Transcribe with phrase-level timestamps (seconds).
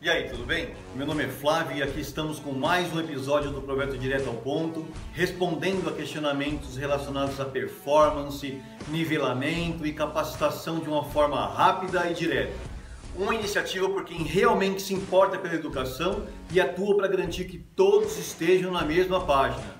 [0.00, 0.74] E aí, tudo bem?
[0.94, 4.36] Meu nome é Flávio e aqui estamos com mais um episódio do Projeto Direto ao
[4.36, 8.58] Ponto, respondendo a questionamentos relacionados à performance,
[8.88, 12.54] nivelamento e capacitação de uma forma rápida e direta.
[13.14, 18.16] Uma iniciativa por quem realmente se importa pela educação e atua para garantir que todos
[18.16, 19.76] estejam na mesma página.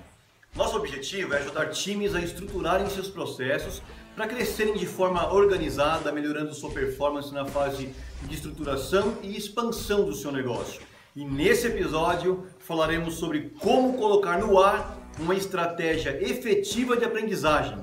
[0.55, 3.81] Nosso objetivo é ajudar times a estruturarem seus processos
[4.17, 10.15] para crescerem de forma organizada, melhorando sua performance na fase de estruturação e expansão do
[10.15, 10.81] seu negócio.
[11.15, 17.77] E nesse episódio falaremos sobre como colocar no ar uma estratégia efetiva de aprendizagem,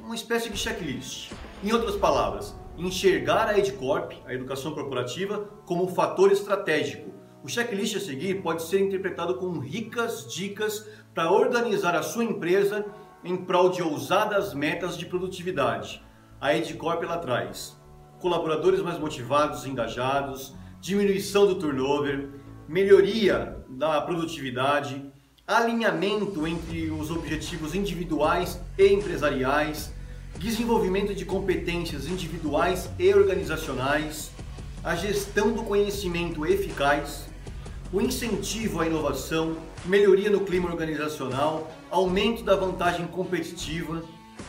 [0.00, 1.30] uma espécie de checklist.
[1.62, 7.14] Em outras palavras, enxergar a EdCorp, a educação corporativa, como um fator estratégico.
[7.44, 12.84] O checklist a seguir pode ser interpretado com ricas dicas para organizar a sua empresa
[13.24, 16.02] em prol de ousadas metas de produtividade.
[16.40, 17.78] A Edcorp ela traz
[18.18, 22.28] colaboradores mais motivados engajados, diminuição do turnover,
[22.68, 25.10] melhoria da produtividade,
[25.46, 29.92] alinhamento entre os objetivos individuais e empresariais,
[30.38, 34.30] desenvolvimento de competências individuais e organizacionais,
[34.84, 37.29] a gestão do conhecimento eficaz,
[37.92, 44.02] o incentivo à inovação, melhoria no clima organizacional, aumento da vantagem competitiva.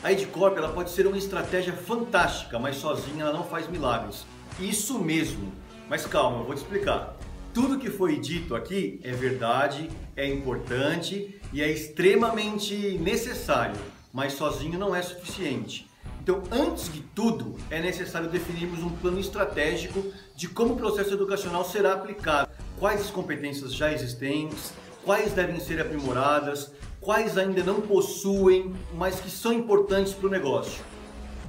[0.03, 4.25] A Edcorp ela pode ser uma estratégia fantástica, mas sozinha ela não faz milagres.
[4.59, 5.51] Isso mesmo.
[5.89, 7.17] Mas calma, eu vou te explicar.
[7.51, 13.75] Tudo que foi dito aqui é verdade, é importante e é extremamente necessário,
[14.13, 15.89] mas sozinho não é suficiente.
[16.21, 21.65] Então, antes de tudo, é necessário definirmos um plano estratégico de como o processo educacional
[21.65, 24.73] será aplicado, quais as competências já existentes,
[25.05, 30.83] quais devem ser aprimoradas, quais ainda não possuem, mas que são importantes para o negócio.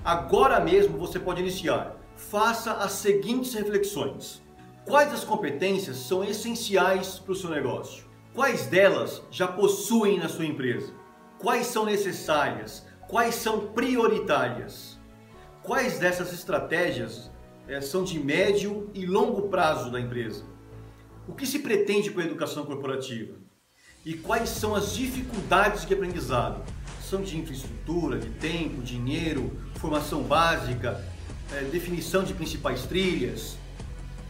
[0.04, 1.96] Agora mesmo você pode iniciar.
[2.16, 4.42] Faça as seguintes reflexões.
[4.84, 8.04] Quais as competências são essenciais para o seu negócio?
[8.34, 10.92] Quais delas já possuem na sua empresa?
[11.38, 12.86] Quais são necessárias?
[13.08, 14.98] Quais são prioritárias?
[15.62, 17.30] Quais dessas estratégias
[17.66, 20.51] é, são de médio e longo prazo da empresa?
[21.26, 23.34] O que se pretende com a educação corporativa?
[24.04, 26.64] E quais são as dificuldades de aprendizado?
[27.00, 31.00] São de infraestrutura, de tempo, dinheiro, formação básica,
[31.52, 33.56] é, definição de principais trilhas?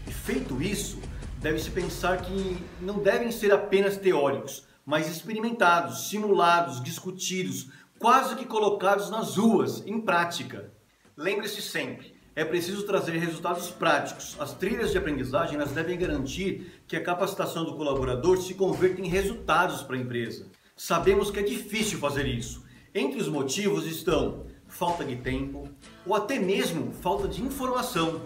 [0.07, 1.01] E feito isso,
[1.39, 9.09] deve-se pensar que não devem ser apenas teóricos, mas experimentados, simulados, discutidos, quase que colocados
[9.09, 10.71] nas ruas, em prática.
[11.17, 14.37] Lembre-se sempre, é preciso trazer resultados práticos.
[14.41, 19.09] As trilhas de aprendizagem elas devem garantir que a capacitação do colaborador se converta em
[19.09, 20.47] resultados para a empresa.
[20.75, 22.65] Sabemos que é difícil fazer isso.
[22.95, 25.69] Entre os motivos estão falta de tempo
[26.07, 28.23] ou até mesmo falta de informação.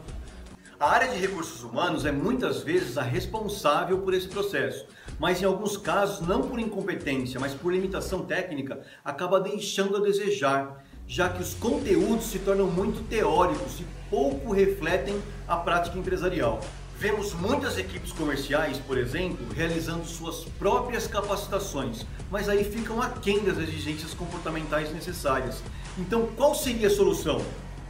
[0.78, 4.86] A área de recursos humanos é muitas vezes a responsável por esse processo,
[5.18, 10.84] mas em alguns casos, não por incompetência, mas por limitação técnica, acaba deixando a desejar,
[11.06, 16.60] já que os conteúdos se tornam muito teóricos e pouco refletem a prática empresarial.
[16.98, 23.58] Vemos muitas equipes comerciais, por exemplo, realizando suas próprias capacitações, mas aí ficam aquém das
[23.58, 25.62] exigências comportamentais necessárias.
[25.98, 27.42] Então, qual seria a solução?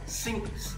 [0.05, 0.75] Simples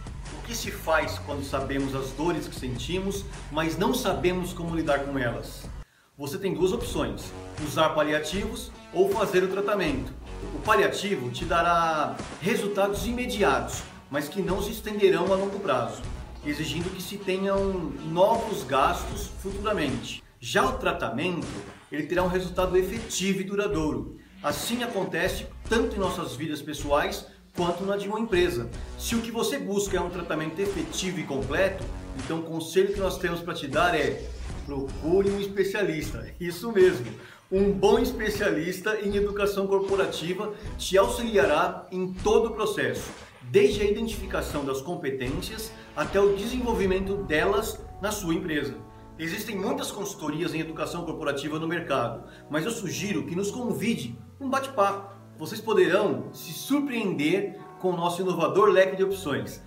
[0.50, 5.16] que se faz quando sabemos as dores que sentimos, mas não sabemos como lidar com
[5.16, 5.70] elas?
[6.18, 7.32] Você tem duas opções:
[7.64, 10.12] usar paliativos ou fazer o tratamento.
[10.54, 16.02] O paliativo te dará resultados imediatos, mas que não se estenderão a longo prazo,
[16.46, 17.74] exigindo que se tenham
[18.12, 20.24] novos gastos futuramente.
[20.40, 21.48] Já o tratamento,
[21.92, 24.18] ele terá um resultado efetivo e duradouro.
[24.42, 28.70] Assim acontece tanto em nossas vidas pessoais quanto na de uma empresa.
[28.98, 31.84] Se o que você busca é um tratamento efetivo e completo,
[32.24, 34.26] então o conselho que nós temos para te dar é
[34.66, 36.26] procure um especialista.
[36.40, 37.08] Isso mesmo.
[37.52, 43.10] Um bom especialista em educação corporativa te auxiliará em todo o processo,
[43.42, 48.76] desde a identificação das competências até o desenvolvimento delas na sua empresa.
[49.18, 54.50] Existem muitas consultorias em educação corporativa no mercado, mas eu sugiro que nos convide um
[54.50, 59.64] bate-papo vocês poderão se surpreender com o nosso inovador leque de opções.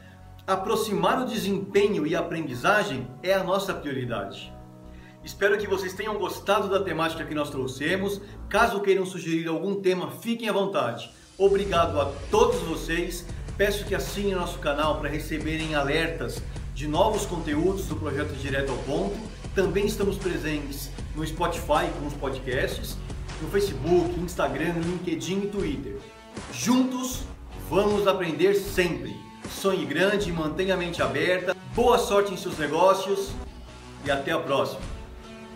[0.47, 4.53] Aproximar o desempenho e a aprendizagem é a nossa prioridade.
[5.25, 8.21] Espero que vocês tenham gostado da temática que nós trouxemos.
[8.49, 11.11] Caso queiram sugerir algum tema, fiquem à vontade.
[11.39, 13.25] Obrigado a todos vocês.
[13.57, 16.43] Peço que assinem nosso canal para receberem alertas
[16.75, 19.17] de novos conteúdos do projeto Direto ao Ponto.
[19.55, 22.97] Também estamos presentes no Spotify com os podcasts
[23.43, 25.99] no Facebook, Instagram, LinkedIn e Twitter.
[26.53, 27.25] Juntos,
[27.69, 29.15] vamos aprender sempre.
[29.51, 33.33] sonhe grande, mantenha a mente aberta, boa sorte em seus negócios
[34.05, 34.92] e até a próxima.